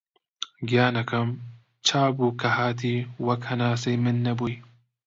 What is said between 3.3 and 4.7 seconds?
هەناسەی من نەبووی